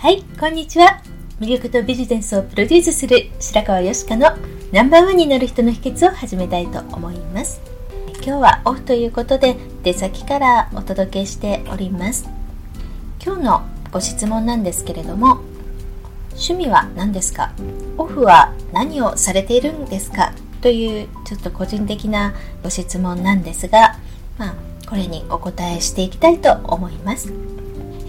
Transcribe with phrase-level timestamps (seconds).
[0.00, 1.02] はい、こんにちは。
[1.40, 4.28] 魅力とビジネスをプロデュースする白川よしかの
[4.70, 7.60] ナンバーワンになる人の秘訣を始めたいと思います。
[8.22, 12.30] 今日はオフということで出先からお届けしております。
[13.20, 15.40] 今日のご質問なんですけれども、
[16.30, 17.52] 趣味は何ですか？
[17.96, 20.32] オフは何をされているんですか？
[20.60, 23.96] というちょっと個人的なご質問なんですが、
[24.38, 24.54] まあ、
[24.88, 27.32] これにお答えしていきたいと思います。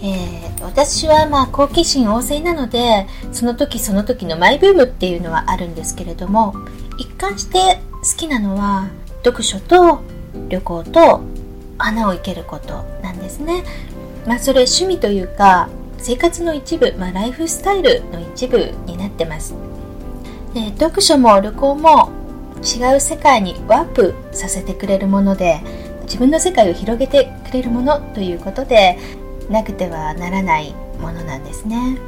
[0.02, 6.54] えー、私はまあ好奇心旺盛なのでその時その時のマイブームっていうのはあるんですけれども
[6.96, 8.88] 一貫して好きなのは
[9.24, 10.00] 読書と
[10.48, 11.20] 旅行と
[11.78, 13.64] 花を生けることなんですね。
[14.26, 19.54] まあ、それ趣味というか生活の一部、まあ、ライフスタイルの一部になってます。
[20.54, 22.10] で読書も旅行も
[22.62, 25.60] 違う世界にワープさせてくれるもので
[26.02, 28.98] 自分の世界を広げてくれるものということで
[29.50, 31.98] なくてはならないものなんですね。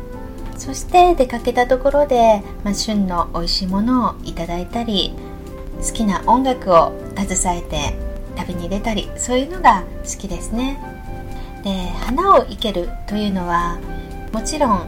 [0.57, 5.15] そして出かけたところで、まあ、旬の美味しいものをいただいたり
[5.81, 7.95] 好きな音楽を携えて
[8.37, 10.79] 旅に出たりそういうのが好きですね。
[11.65, 13.79] で花を生けるというのは
[14.33, 14.87] もちろん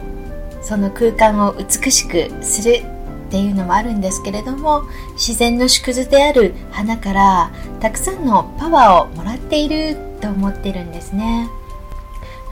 [0.61, 2.81] その空間を美しくする
[3.27, 4.83] っていうのもあるんですけれども
[5.13, 11.49] 自然の縮図である花からたくさんのパワーをもらっていると思ってるんですね。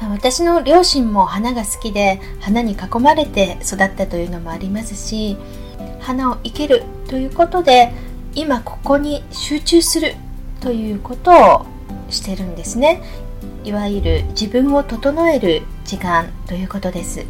[0.10, 5.38] 私の両親も花が好きで花に囲まれて育ったというのもありますし
[6.00, 7.92] 花を生けるということで
[8.36, 10.16] 今ここに集中する
[10.60, 11.66] ということを
[12.10, 13.02] してるんですね。
[13.64, 17.26] いわゆる自分を整える時間ということです。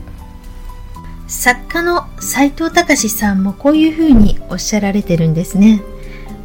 [1.28, 5.82] 作家の斎藤隆さんもこういうふうにおっしゃられてるんですね。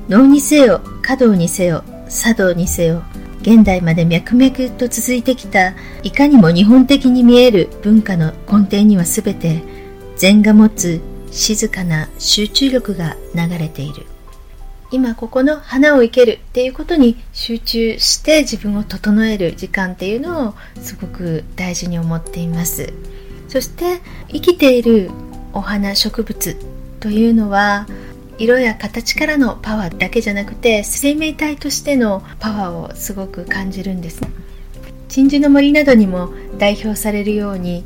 [0.09, 3.03] 能にせよ華道にせよ茶道にせよ
[3.49, 5.73] 現代まで脈々と続いてきた
[6.03, 9.63] いかにも日本的に見える文化の根底には全て
[10.19, 11.01] 禅が持つ
[11.31, 14.05] 静かな集中力が流れている。
[14.91, 22.93] 今ここの花を生けるっていうことに集中して自分を整える時間っていうのをすごく大事に思っています。
[23.49, 25.11] そして生きている
[25.55, 26.57] お花植物
[27.01, 27.87] というのは
[28.39, 34.23] 色や形からのパワーだけじゃなくて生命体としてのパワーをすごく感じるんです。
[35.09, 37.85] 鎮守の森などにも代表されるように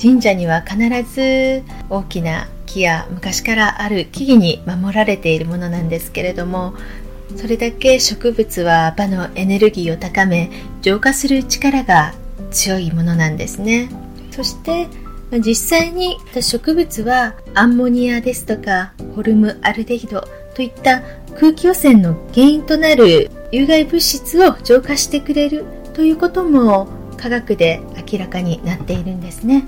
[0.00, 6.74] 神社には必ず大きな木や昔からある木々に守られているものなんですけれども
[7.36, 10.50] それだけ植物は場のエネルギーを高め
[10.80, 12.14] 浄化する力が
[12.50, 13.90] 強いものなんですね。
[14.30, 14.86] そして
[15.38, 21.02] 実際に植物はアンモニアですとかホルムアルデヒドといった
[21.38, 25.64] 空気汚染の原因となる有害物質を浄化してくれる
[25.94, 27.80] ということも科学で
[28.10, 29.64] 明らかになっているんですね。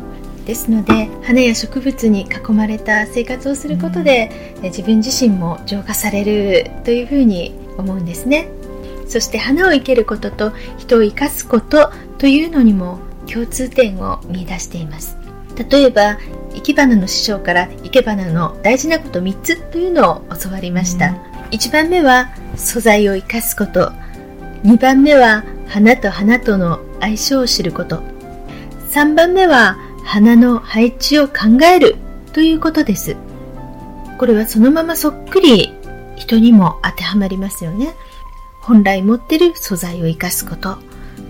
[0.47, 8.49] ですので花や植物に囲まれた生活をすることで、自分自身も浄化されるというふうに思うんですね。
[9.07, 12.99] そして花を生けることと人を生かすことというのにも
[13.31, 15.22] 共通点を見出しています
[15.69, 16.19] 例えば
[16.55, 21.17] 生き花の師匠から生け花の大事なこと3つというのを教わりました、うん、
[21.51, 23.93] 1番目は素材を生かすこと。
[24.65, 28.03] 2番目は花と花との相性を知ること。
[28.91, 31.97] 3番目は花の配置を考える
[32.33, 33.17] ということです。
[34.19, 35.75] これはそのままそっくり
[36.17, 37.95] 人にも当てはまりますよね。
[38.61, 40.79] 本来持ってる素材を生かすこと。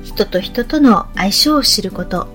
[0.03, 2.27] 人と人との相性を知ること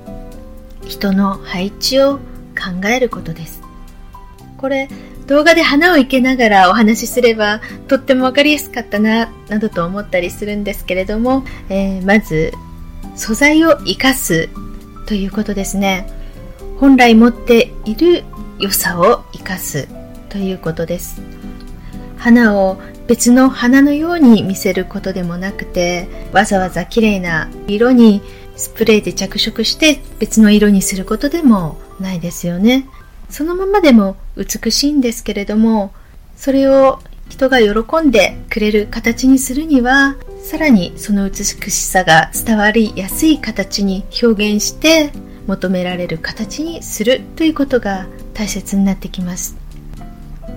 [0.86, 3.62] 人の配置を考えることです。
[4.58, 4.90] これ
[5.28, 12.54] 動画で花を生けながらお話しすればとっても分かりやすかったななどと思ったりするんですけれども、えー、まず
[13.16, 14.50] 素材を生かす
[15.06, 16.08] ということですね。
[16.80, 18.24] 本来持っている
[18.60, 19.88] 良さを生かす
[20.30, 21.22] ということです。
[22.18, 28.22] 花を別の花のように見せることでもなくてわざわざ綺麗な色に
[28.58, 32.88] スプレーで着色して別の色にすることでもないですよね。
[33.30, 35.94] そのままでも美しいんですけれども
[36.36, 37.00] それを
[37.30, 45.12] 人が喜んでくれる形にするにはさらにその美しさが伝わりやすい形に表現して
[45.46, 49.58] 求められる形にするということが大切になってきます。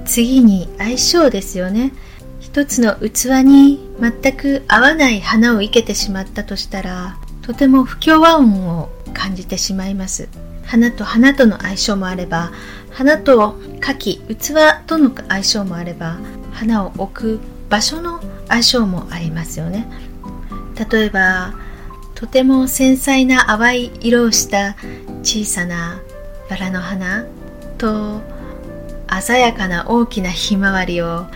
[0.05, 1.93] 次に相性ですよね。
[2.41, 7.17] 一つの器に全く合わない花を生けてしまったとしたら
[7.51, 10.29] とても不協和音を感じてしまいます。
[10.65, 12.53] 花と花との相性もあれば
[12.93, 14.55] 花と柿器
[14.87, 16.19] との相性もあれば
[16.53, 19.89] 花を置く場所の相性もありますよね。
[20.89, 21.55] 例えば
[22.15, 24.77] とても繊細な淡い色をした
[25.25, 26.01] 小さな
[26.49, 27.27] バラの花
[27.79, 28.21] と
[29.21, 31.27] 鮮やかな大きなひまわりを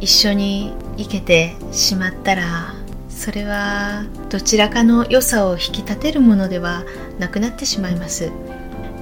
[0.00, 2.74] 一緒に生けてしまったら
[3.14, 6.84] それはどちらかの良さを引き立てるものでは
[7.18, 8.30] なくなってしまいます。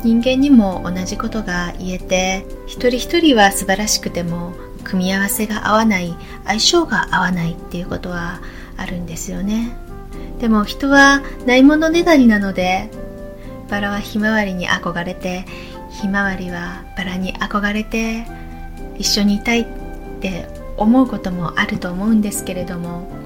[0.04, 4.52] 人間にも同じことが言えて一人一人は素晴らしくても
[4.84, 8.40] 組み合わせが合わない相性が合わないっていうことは
[8.76, 9.76] あるんですよね。
[10.40, 12.90] でも人はないものねだりなので
[13.70, 15.44] バラはひまわりに憧れて
[15.90, 18.26] ひまわりはバラに憧れて
[18.98, 19.66] 一緒にいたいっ
[20.20, 23.21] て思うこともあると思うんですけれども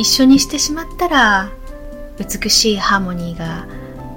[0.00, 1.50] 一緒にしてしまったら
[2.18, 3.66] 美しいハーモニーが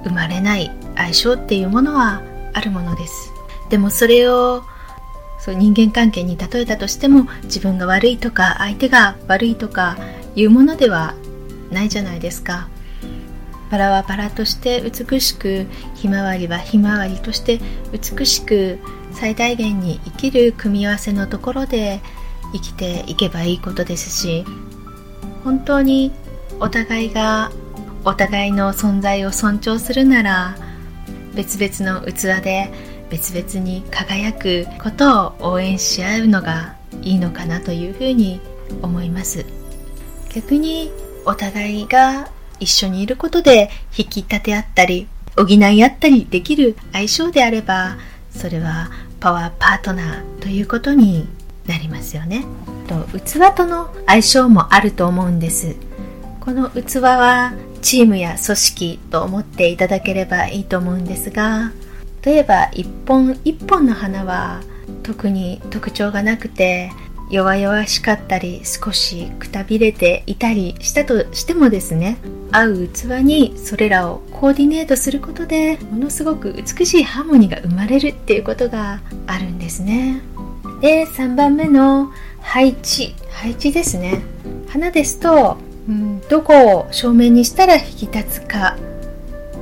[0.02, 2.22] 生まれない相性っていうものは
[2.54, 3.30] あるものです。
[3.68, 4.62] でもそれを
[5.38, 9.98] そう人間関係に例えたとしても自分が悪いとか相手が悪いとか
[10.34, 11.14] いうものでは
[11.70, 12.66] ないじゃないですか。
[13.70, 15.66] バラはバラとして美しく
[15.96, 17.60] ひまわりはひまわりとして
[17.92, 18.78] 美しく
[19.12, 22.00] 最大限に生きる組み合わせのところで
[22.54, 24.46] 生きていけばいいことですし
[25.44, 26.10] 本当に
[26.58, 27.52] お互いが
[28.04, 30.56] お互いの存在を尊重するなら
[31.34, 32.72] 別々の器で
[33.10, 38.40] 別々に輝くことを応援し合うのがいいのかなというふうに
[38.82, 39.44] 思います。
[40.34, 40.90] 逆に
[41.24, 45.06] お互いが一緒にいることで引き立て合ったり
[45.36, 47.96] 補い合ったりできる相性であれば
[48.30, 51.28] それはパワーパートナーということに
[51.66, 52.44] なりますよね。
[52.88, 55.76] と器との相性もあると思うんです。
[56.40, 61.72] この器はチームや組織と思っていただければいいと思うんですが
[62.22, 64.62] 例えば一本一本の花は
[65.02, 66.90] 特に特徴がなくて
[67.30, 72.18] 弱々しかったり少しくたびれていたりしたとしてもですね
[72.52, 80.20] 合う器にそれらをコーディネートすることでものすごく美しいハーモニーが生まれるっていうことがあるんですね。
[80.84, 83.14] で3番目の配置。
[83.30, 84.20] 配置ですね。
[84.68, 85.56] 花ですと
[85.88, 88.76] うん、どこを正面にしたら引き立つか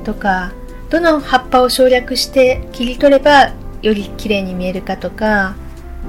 [0.03, 0.51] とか
[0.89, 5.55] どの葉っぱを省略して切り取ればより綺麗に見えるかとか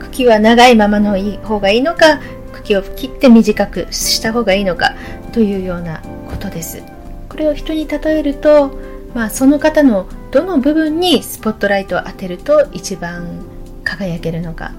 [0.00, 2.20] 茎は長いままの方がいいのか
[2.52, 4.94] 茎を切って短くした方がいいのか
[5.32, 6.82] というようなことです。
[7.28, 8.76] これを人に例えると、
[9.14, 13.44] まあ、その方のどの部分にスポットライトを当てると一番
[13.84, 14.72] 輝けるのか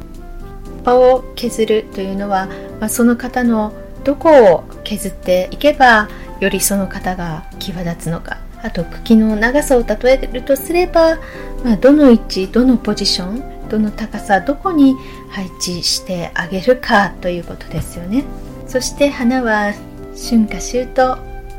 [0.86, 2.48] 葉を削るというのは、
[2.80, 3.74] まあ、その方の
[4.04, 6.08] どこを削っていけば
[6.40, 8.38] よりその方が際立つのか。
[8.62, 11.18] あと茎の長さを例えるとすれば、
[11.64, 14.96] まあ、どの位置どのポジションどの高さどこに
[15.30, 18.24] 配置してあげるかということですよね。
[18.68, 19.74] そして花は
[20.16, 21.18] 春夏秋冬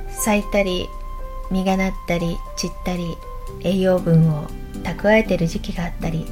[0.09, 0.88] 咲いたり
[1.50, 3.16] 実がなったり散ったり
[3.62, 4.49] 栄養分を
[4.83, 6.26] 蓄えてる時期があったり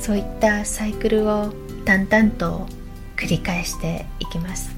[0.00, 1.52] そういったサイクルを
[1.84, 2.66] 淡々と
[3.16, 4.74] 繰り返していきます。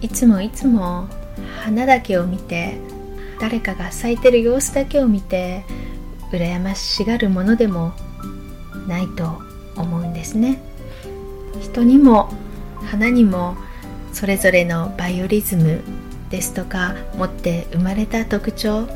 [0.00, 1.08] いつもいつも
[1.62, 2.78] 花だけを見て
[3.40, 5.64] 誰かが咲いてる様子だけを見て
[6.32, 7.92] 羨ましがるものでも
[8.86, 9.40] ないと
[9.76, 10.60] 思うんですね。
[11.60, 12.30] 人にも
[12.84, 13.56] 花にも
[14.12, 15.82] それぞれのバイオリズム
[16.30, 18.86] ですとか持って生まれた特徴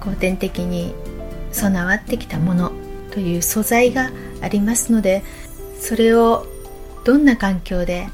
[0.00, 0.94] 後天的に
[1.52, 2.72] 備わってきたもの
[3.10, 4.10] という素材が
[4.40, 5.22] ありますので
[5.78, 6.46] それを
[7.04, 8.08] どんな環境で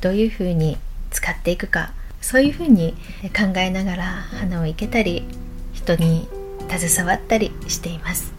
[0.00, 0.78] どういうふうに
[1.10, 2.94] 使っていくかそういうふうに
[3.36, 5.24] 考えながら花を生けたり
[5.72, 6.28] 人に
[6.68, 8.32] 携わったりしています。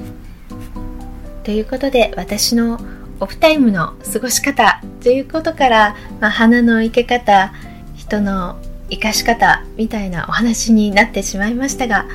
[1.43, 2.79] ということで私の
[3.19, 7.53] オフタイムの過ごし方ということから、まあ、花の生け方
[7.95, 8.59] 人の
[8.89, 12.05] 生かし方みたいなお話になってしまいましたが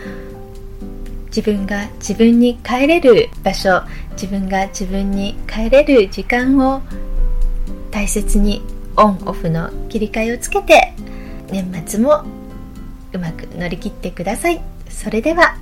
[1.27, 3.83] 自分が自分に帰れる場所
[4.13, 6.83] 自分が自分に帰れる時間を
[7.91, 8.63] 大切に
[8.97, 10.93] オンオフの切り替えをつけて
[11.51, 12.25] 年末も
[13.13, 14.61] うまく乗り切ってください。
[14.89, 15.57] それでは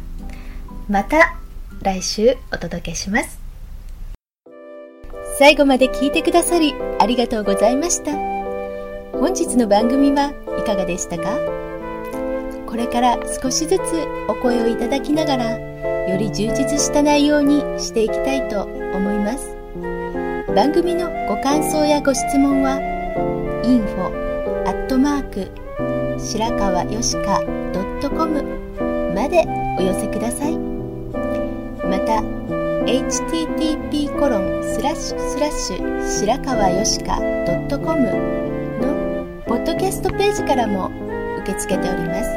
[0.88, 1.36] また
[1.82, 3.38] 来週お届けします。
[5.38, 8.12] 最後まで聞いてくださりありがとうございました。
[9.12, 11.38] 本日の番組はいかがでしたか？
[12.66, 13.80] これから少しずつ
[14.28, 19.56] お声をいただきながらより充実した内容にしていきたいと思います。
[20.56, 22.80] 番組のご感想やご質問は
[23.62, 24.08] info
[24.66, 25.50] アットマーク
[26.18, 27.42] 白川よしか
[28.08, 28.42] .com
[29.14, 29.44] まで
[29.78, 30.56] お寄せください。
[30.56, 32.22] また
[32.86, 38.00] http コロンスラッシュスラッシュ白川よしか .com
[38.80, 40.90] のポッドキャストページからも
[41.42, 42.30] 受け付けております。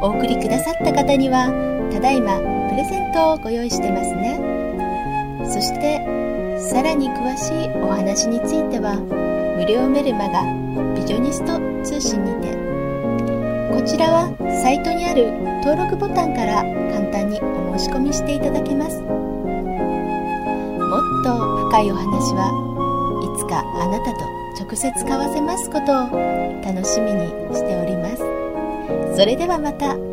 [0.00, 1.50] お送りくださった方には
[1.92, 2.38] ただいま
[2.70, 4.38] プレゼントをご用意してますね。
[5.50, 6.27] そして
[6.58, 8.96] さらに詳しいお話については
[9.56, 10.42] 無料メルマガ
[10.94, 12.58] ビジョニスト通信にて。
[13.78, 14.28] こちらは
[14.62, 15.30] サイトにある
[15.62, 16.62] 登録ボタンから
[16.92, 19.00] 簡単にお申し込みしていただけます。
[19.00, 19.06] も
[20.98, 22.50] っと深いお話は
[23.22, 24.20] いつかあなたと
[24.60, 26.10] 直接交わせますことを
[26.64, 29.16] 楽しみにしております。
[29.16, 30.07] それではまた。